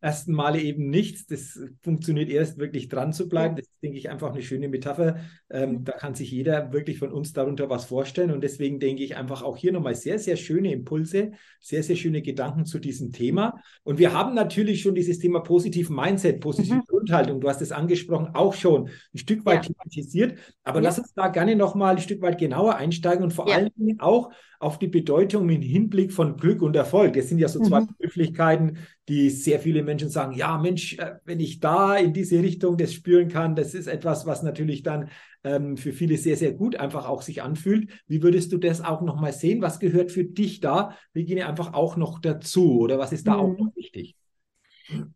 [0.00, 1.26] Ersten Male eben nichts.
[1.26, 3.56] Das funktioniert erst wirklich dran zu bleiben.
[3.56, 5.16] Das ist, denke ich, einfach eine schöne Metapher.
[5.50, 8.30] Ähm, da kann sich jeder wirklich von uns darunter was vorstellen.
[8.30, 12.22] Und deswegen denke ich einfach auch hier nochmal sehr, sehr schöne Impulse, sehr, sehr schöne
[12.22, 13.60] Gedanken zu diesem Thema.
[13.82, 16.86] Und wir haben natürlich schon dieses Thema positiv Mindset, positive mhm.
[16.86, 19.72] Grundhaltung, du hast es angesprochen, auch schon ein Stück weit ja.
[19.72, 20.38] thematisiert.
[20.64, 20.84] Aber ja.
[20.84, 23.56] lass uns da gerne nochmal ein Stück weit genauer einsteigen und vor ja.
[23.56, 27.14] allen Dingen auch auf die Bedeutung im Hinblick von Glück und Erfolg.
[27.14, 27.86] Das sind ja so zwei mhm.
[27.86, 28.78] Begrifflichkeiten,
[29.10, 32.94] die sehr viele Menschen sagen, ja Mensch, äh, wenn ich da in diese Richtung das
[32.94, 35.10] spüren kann, das ist etwas, was natürlich dann
[35.42, 37.90] ähm, für viele sehr, sehr gut einfach auch sich anfühlt.
[38.06, 39.62] Wie würdest du das auch nochmal sehen?
[39.62, 43.40] Was gehört für dich da, Regine, einfach auch noch dazu oder was ist da mhm.
[43.40, 44.14] auch noch wichtig?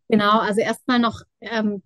[0.09, 1.81] Genau, also erstmal noch ähm,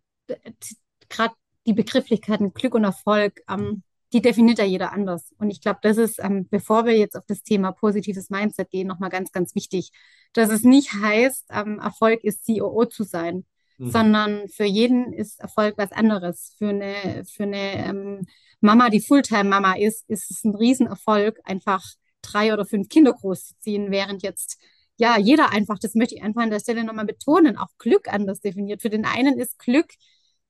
[1.10, 1.34] gerade
[1.68, 3.42] die Begrifflichkeiten Glück und Erfolg.
[3.48, 5.34] Ähm, die definiert ja jeder anders.
[5.38, 8.88] Und ich glaube, das ist, ähm, bevor wir jetzt auf das Thema positives Mindset gehen,
[8.88, 9.92] nochmal ganz, ganz wichtig,
[10.34, 13.46] dass es nicht heißt, ähm, Erfolg ist COO zu sein,
[13.78, 13.92] mhm.
[13.92, 16.56] sondern für jeden ist Erfolg was anderes.
[16.58, 18.28] Für eine, für eine ähm,
[18.62, 21.84] Mama, die Fulltime-Mama ist, ist es ein Riesenerfolg, einfach
[22.22, 24.60] drei oder fünf Kinder großzuziehen, während jetzt
[25.00, 28.42] ja, jeder einfach, das möchte ich einfach an der Stelle nochmal betonen, auch Glück anders
[28.42, 28.82] definiert.
[28.82, 29.88] Für den einen ist Glück,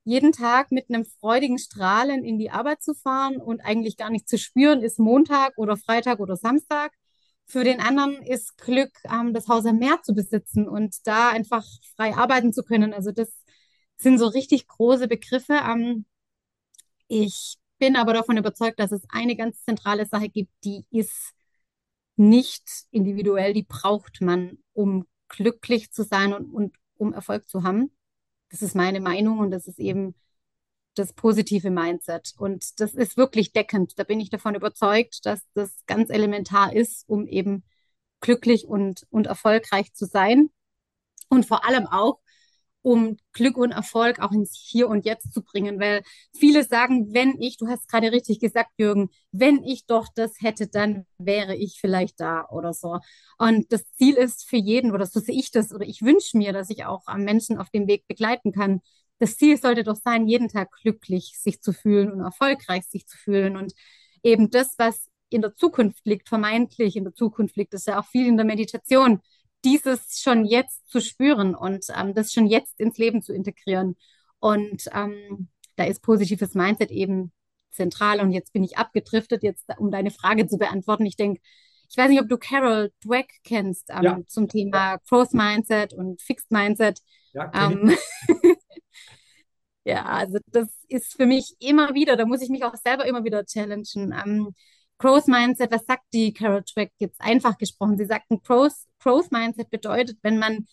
[0.04, 4.28] jeden Tag mit einem freudigen Strahlen in die Arbeit zu fahren und eigentlich gar nicht
[4.30, 6.94] zu spüren, ist Montag oder Freitag oder Samstag.
[7.46, 11.66] Für den anderen ist Glück, ähm, das Haus am Meer zu besitzen und da einfach
[11.96, 12.94] frei arbeiten zu können.
[12.94, 13.32] Also das
[13.98, 15.54] sind so richtig große Begriffe.
[15.54, 16.06] Ähm,
[17.08, 21.34] ich bin aber davon überzeugt, dass es eine ganz zentrale Sache gibt, die ist
[22.18, 27.92] nicht individuell, die braucht man, um glücklich zu sein und, und um Erfolg zu haben.
[28.50, 30.16] Das ist meine Meinung und das ist eben
[30.96, 32.34] das positive Mindset.
[32.38, 33.98] Und das ist wirklich deckend.
[33.98, 37.64] Da bin ich davon überzeugt, dass das ganz elementar ist, um eben
[38.22, 40.50] glücklich und, und erfolgreich zu sein.
[41.30, 42.20] Und vor allem auch,
[42.82, 45.80] um Glück und Erfolg auch ins Hier und Jetzt zu bringen.
[45.80, 46.02] Weil
[46.36, 50.68] viele sagen, wenn ich, du hast gerade richtig gesagt, Jürgen, wenn ich doch das hätte,
[50.68, 53.00] dann wäre ich vielleicht da oder so.
[53.38, 56.54] Und das Ziel ist für jeden, oder so sehe ich das, oder ich wünsche mir,
[56.54, 58.82] dass ich auch am Menschen auf dem Weg begleiten kann.
[59.20, 63.18] Das Ziel sollte doch sein, jeden Tag glücklich sich zu fühlen und erfolgreich sich zu
[63.18, 63.58] fühlen.
[63.58, 63.74] Und
[64.24, 68.06] eben das, was in der Zukunft liegt, vermeintlich in der Zukunft liegt, ist ja auch
[68.06, 69.20] viel in der Meditation
[69.66, 73.96] dieses schon jetzt zu spüren und ähm, das schon jetzt ins Leben zu integrieren.
[74.40, 77.32] Und ähm, da ist positives Mindset eben
[77.72, 78.22] zentral.
[78.22, 81.06] Und jetzt bin ich abgedriftet, jetzt um deine Frage zu beantworten.
[81.06, 81.42] Ich denke,
[81.90, 84.20] ich weiß nicht, ob du Carol Dweck kennst ähm, ja.
[84.28, 87.00] zum Thema Growth Mindset und Fixed Mindset.
[87.34, 87.96] Ja, ähm,
[89.84, 93.24] ja, also das ist für mich immer wieder, da muss ich mich auch selber immer
[93.24, 94.14] wieder challengen.
[94.14, 94.54] Ähm,
[95.00, 97.98] Growth Mindset, was sagt die Carol Dweck jetzt einfach gesprochen?
[97.98, 100.66] Sie sagt, ein Growth, Growth Mindset bedeutet, wenn man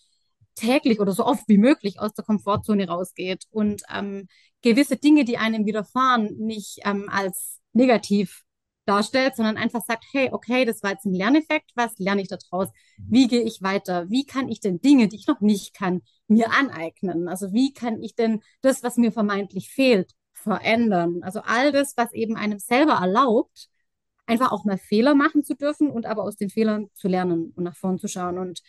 [0.55, 4.27] täglich oder so oft wie möglich aus der Komfortzone rausgeht und ähm,
[4.61, 8.43] gewisse Dinge, die einem widerfahren, nicht ähm, als negativ
[8.85, 12.69] darstellt, sondern einfach sagt, hey, okay, das war jetzt ein Lerneffekt, was lerne ich daraus?
[12.97, 14.09] Wie gehe ich weiter?
[14.09, 17.27] Wie kann ich denn Dinge, die ich noch nicht kann, mir aneignen?
[17.27, 21.19] Also wie kann ich denn das, was mir vermeintlich fehlt, verändern?
[21.21, 23.67] Also all das, was eben einem selber erlaubt,
[24.27, 27.63] einfach auch mal Fehler machen zu dürfen und aber aus den Fehlern zu lernen und
[27.63, 28.37] nach vorn zu schauen.
[28.37, 28.61] Und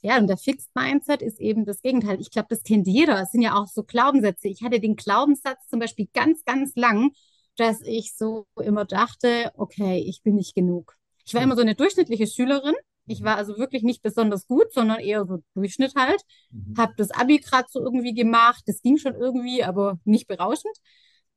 [0.00, 2.20] ja, und der Fixed Mindset ist eben das Gegenteil.
[2.20, 3.20] Ich glaube, das kennt jeder.
[3.22, 4.48] Es sind ja auch so Glaubenssätze.
[4.48, 7.10] Ich hatte den Glaubenssatz zum Beispiel ganz, ganz lang,
[7.56, 10.96] dass ich so immer dachte, okay, ich bin nicht genug.
[11.24, 12.74] Ich war immer so eine durchschnittliche Schülerin.
[13.06, 16.22] Ich war also wirklich nicht besonders gut, sondern eher so Durchschnitt halt.
[16.50, 16.74] Mhm.
[16.78, 18.62] Habe das Abi gerade so irgendwie gemacht.
[18.66, 20.76] Das ging schon irgendwie, aber nicht berauschend.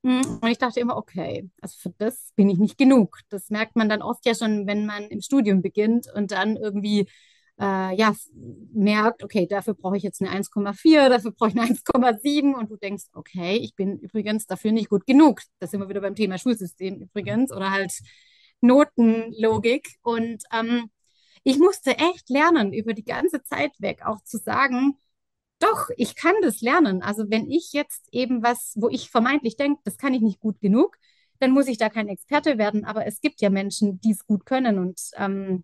[0.07, 3.19] Mm, und ich dachte immer, okay, also für das bin ich nicht genug.
[3.27, 7.09] Das merkt man dann oft ja schon, wenn man im Studium beginnt und dann irgendwie
[7.59, 8.13] äh, ja,
[8.73, 12.77] merkt, okay, dafür brauche ich jetzt eine 1,4, dafür brauche ich eine 1,7 und du
[12.77, 15.41] denkst, okay, ich bin übrigens dafür nicht gut genug.
[15.59, 17.91] Das sind wir wieder beim Thema Schulsystem übrigens oder halt
[18.61, 19.97] Notenlogik.
[20.03, 20.89] Und ähm,
[21.43, 24.97] ich musste echt lernen, über die ganze Zeit weg auch zu sagen,
[25.59, 27.01] doch, ich kann das lernen.
[27.01, 30.59] Also wenn ich jetzt eben was, wo ich vermeintlich denke, das kann ich nicht gut
[30.61, 30.97] genug,
[31.39, 32.85] dann muss ich da kein Experte werden.
[32.85, 35.63] Aber es gibt ja Menschen, die es gut können und, ähm,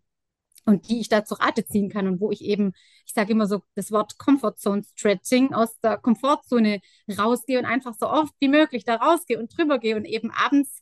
[0.65, 2.73] und die ich da zu Rate ziehen kann und wo ich eben,
[3.05, 6.79] ich sage immer so das Wort Comfort Zone Stretching, aus der Komfortzone
[7.17, 10.81] rausgehe und einfach so oft wie möglich da rausgehe und drüber gehe und eben abends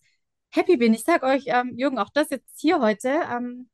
[0.52, 0.94] happy bin.
[0.94, 3.70] Ich sage euch, ähm, Jürgen, auch das jetzt hier heute, ähm,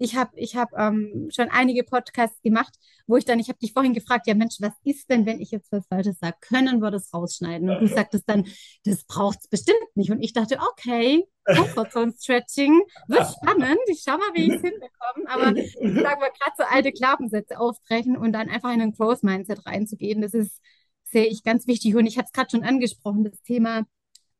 [0.00, 2.74] ich habe ich hab, ähm, schon einige Podcasts gemacht,
[3.06, 5.50] wo ich dann, ich habe dich vorhin gefragt, ja Mensch, was ist denn, wenn ich
[5.50, 6.38] jetzt was Falsches sage?
[6.40, 7.68] Können wir das rausschneiden?
[7.68, 8.46] Und du sagtest dann,
[8.84, 10.10] das braucht es bestimmt nicht.
[10.10, 13.78] Und ich dachte, okay, Comfortzone Stretching, wird spannend.
[13.88, 15.28] Ich schau mal, wie ich es hinbekomme.
[15.28, 19.22] Aber ich sage mal, gerade so alte Glaubenssätze aufbrechen und dann einfach in ein Growth
[19.22, 20.62] Mindset reinzugehen, das ist,
[21.04, 21.94] sehe ich ganz wichtig.
[21.94, 23.84] Und ich habe es gerade schon angesprochen, das Thema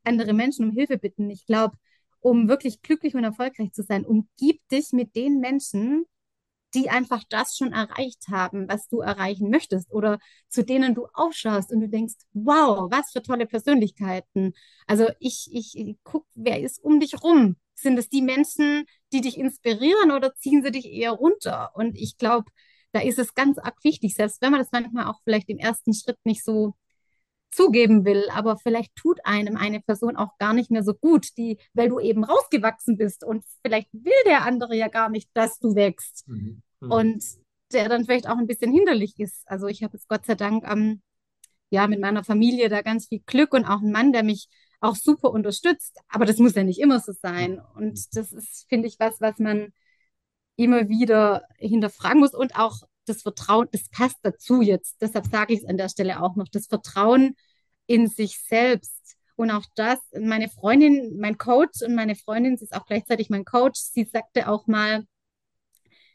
[0.03, 1.29] andere Menschen um Hilfe bitten.
[1.29, 1.75] Ich glaube,
[2.21, 6.05] um wirklich glücklich und erfolgreich zu sein, umgib dich mit den Menschen,
[6.73, 11.71] die einfach das schon erreicht haben, was du erreichen möchtest oder zu denen du aufschaust
[11.71, 14.53] und du denkst, wow, was für tolle Persönlichkeiten.
[14.87, 17.57] Also ich, ich, ich guck, wer ist um dich rum?
[17.75, 21.71] Sind es die Menschen, die dich inspirieren oder ziehen sie dich eher runter?
[21.75, 22.49] Und ich glaube,
[22.93, 25.93] da ist es ganz arg wichtig, selbst wenn man das manchmal auch vielleicht im ersten
[25.93, 26.75] Schritt nicht so
[27.51, 31.59] zugeben will, aber vielleicht tut einem eine Person auch gar nicht mehr so gut, die,
[31.73, 35.75] weil du eben rausgewachsen bist und vielleicht will der andere ja gar nicht, dass du
[35.75, 36.61] wächst mhm.
[36.79, 36.91] Mhm.
[36.91, 37.23] und
[37.73, 39.43] der dann vielleicht auch ein bisschen hinderlich ist.
[39.47, 41.01] Also ich habe jetzt Gott sei Dank ähm,
[41.69, 44.47] ja mit meiner Familie da ganz viel Glück und auch einen Mann, der mich
[44.79, 48.87] auch super unterstützt, aber das muss ja nicht immer so sein und das ist, finde
[48.87, 49.71] ich, was, was man
[50.55, 55.01] immer wieder hinterfragen muss und auch das Vertrauen, das passt dazu jetzt.
[55.01, 57.35] Deshalb sage ich es an der Stelle auch noch, das Vertrauen
[57.87, 59.17] in sich selbst.
[59.35, 63.45] Und auch das, meine Freundin, mein Coach und meine Freundin, sie ist auch gleichzeitig mein
[63.45, 65.05] Coach, sie sagte auch mal,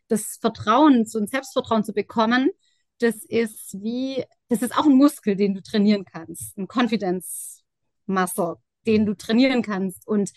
[0.08, 2.50] das Vertrauen und Selbstvertrauen zu bekommen,
[2.98, 7.62] das ist wie, das ist auch ein Muskel, den du trainieren kannst, ein Confidence
[8.06, 10.06] Muscle, den du trainieren kannst.
[10.06, 10.32] Und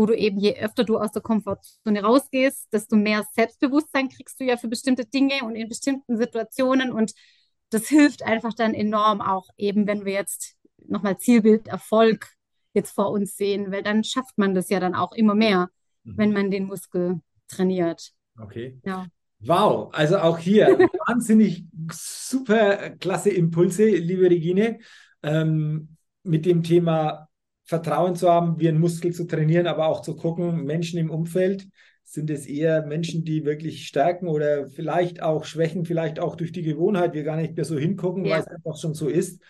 [0.00, 4.44] wo du eben, je öfter du aus der Komfortzone rausgehst, desto mehr Selbstbewusstsein kriegst du
[4.44, 6.90] ja für bestimmte Dinge und in bestimmten Situationen.
[6.90, 7.12] Und
[7.68, 12.28] das hilft einfach dann enorm auch eben, wenn wir jetzt nochmal Zielbild Erfolg
[12.72, 15.68] jetzt vor uns sehen, weil dann schafft man das ja dann auch immer mehr,
[16.04, 16.16] mhm.
[16.16, 18.12] wenn man den Muskel trainiert.
[18.40, 18.80] Okay.
[18.86, 19.06] Ja.
[19.40, 24.78] Wow, also auch hier wahnsinnig super klasse Impulse, liebe Regine,
[25.22, 27.29] ähm, mit dem Thema
[27.70, 31.68] Vertrauen zu haben, wie einen Muskel zu trainieren, aber auch zu gucken, Menschen im Umfeld,
[32.02, 36.62] sind es eher Menschen, die wirklich stärken oder vielleicht auch schwächen, vielleicht auch durch die
[36.62, 38.32] Gewohnheit, wir gar nicht mehr so hingucken, ja.
[38.32, 39.40] weil es einfach schon so ist.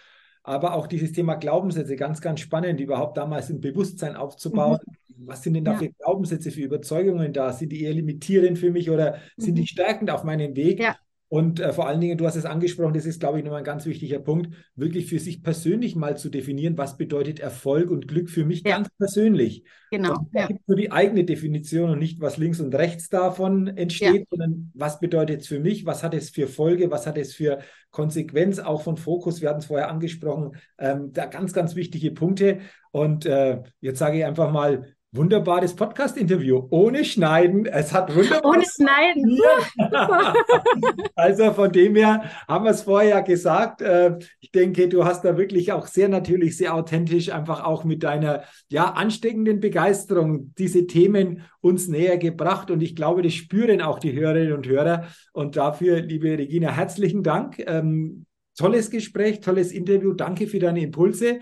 [0.42, 4.80] Aber auch dieses Thema Glaubenssätze, ganz, ganz spannend, überhaupt damals ein Bewusstsein aufzubauen.
[5.09, 5.26] Mhm.
[5.26, 5.78] Was sind denn da ja.
[5.78, 7.54] für Glaubenssätze, für Überzeugungen da?
[7.54, 9.42] Sind die eher limitierend für mich oder mhm.
[9.42, 9.66] sind die mhm.
[9.66, 10.80] stärkend auf meinem Weg?
[10.80, 10.94] Ja.
[11.30, 13.64] Und äh, vor allen Dingen, du hast es angesprochen, das ist, glaube ich, nochmal ein
[13.64, 18.28] ganz wichtiger Punkt, wirklich für sich persönlich mal zu definieren, was bedeutet Erfolg und Glück
[18.28, 18.72] für mich ja.
[18.72, 19.62] ganz persönlich.
[19.92, 20.18] Genau.
[20.18, 20.46] Und da ja.
[20.48, 24.24] gibt nur die eigene Definition und nicht, was links und rechts davon entsteht, ja.
[24.28, 27.60] sondern was bedeutet es für mich, was hat es für Folge, was hat es für
[27.92, 32.58] Konsequenz auch von Fokus, wir hatten es vorher angesprochen, ähm, da ganz, ganz wichtige Punkte.
[32.90, 36.68] Und äh, jetzt sage ich einfach mal, wunderbares Podcast-Interview.
[36.70, 37.66] Ohne Schneiden.
[37.66, 38.52] Es hat wunderbar.
[38.52, 39.40] Ohne Schneiden.
[41.16, 43.82] also von dem her haben wir es vorher gesagt.
[43.82, 48.04] Äh, ich denke, du hast da wirklich auch sehr natürlich, sehr authentisch einfach auch mit
[48.04, 52.70] deiner ja ansteckenden Begeisterung diese Themen uns näher gebracht.
[52.70, 55.08] Und ich glaube, das spüren auch die Hörerinnen und Hörer.
[55.32, 57.58] Und dafür, liebe Regina, herzlichen Dank.
[57.66, 60.12] Ähm, tolles Gespräch, tolles Interview.
[60.12, 61.40] Danke für deine Impulse.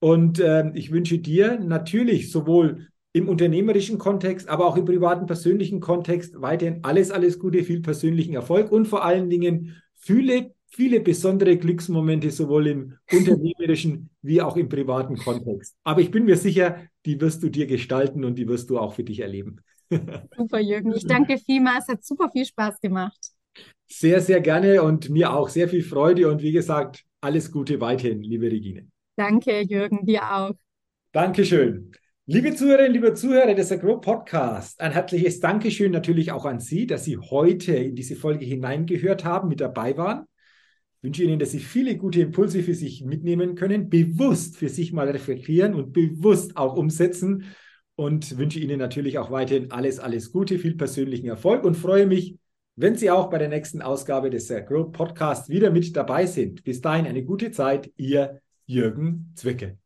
[0.00, 5.80] Und äh, ich wünsche dir natürlich sowohl im unternehmerischen Kontext, aber auch im privaten, persönlichen
[5.80, 11.56] Kontext weiterhin alles, alles Gute, viel persönlichen Erfolg und vor allen Dingen viele, viele besondere
[11.56, 15.74] Glücksmomente, sowohl im unternehmerischen wie auch im privaten Kontext.
[15.82, 16.76] Aber ich bin mir sicher,
[17.06, 19.60] die wirst du dir gestalten und die wirst du auch für dich erleben.
[20.36, 20.92] Super, Jürgen.
[20.94, 21.88] Ich danke vielmals.
[21.88, 23.32] Hat super viel Spaß gemacht.
[23.88, 28.20] Sehr, sehr gerne und mir auch sehr viel Freude und wie gesagt, alles Gute weiterhin,
[28.22, 28.88] liebe Regine.
[29.16, 30.52] Danke, Jürgen, dir auch.
[31.12, 31.92] Dankeschön.
[32.28, 37.04] Liebe Zuhörerinnen, liebe Zuhörer des Agro Podcast, ein herzliches Dankeschön natürlich auch an Sie, dass
[37.04, 40.24] Sie heute in diese Folge hineingehört haben, mit dabei waren.
[40.96, 44.92] Ich wünsche Ihnen, dass Sie viele gute Impulse für sich mitnehmen können, bewusst für sich
[44.92, 47.44] mal reflektieren und bewusst auch umsetzen
[47.94, 52.36] und wünsche Ihnen natürlich auch weiterhin alles, alles Gute, viel persönlichen Erfolg und freue mich,
[52.74, 56.64] wenn Sie auch bei der nächsten Ausgabe des Grow Podcast wieder mit dabei sind.
[56.64, 59.78] Bis dahin eine gute Zeit, Ihr Jürgen Zwicke.